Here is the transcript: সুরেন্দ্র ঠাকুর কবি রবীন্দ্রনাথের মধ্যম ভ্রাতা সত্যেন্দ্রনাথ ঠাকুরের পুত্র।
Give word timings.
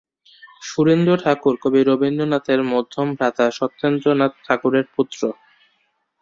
সুরেন্দ্র 0.61 1.11
ঠাকুর 1.23 1.55
কবি 1.63 1.81
রবীন্দ্রনাথের 1.83 2.59
মধ্যম 2.71 3.07
ভ্রাতা 3.17 3.45
সত্যেন্দ্রনাথ 3.57 4.33
ঠাকুরের 4.45 4.85
পুত্র। 4.95 5.21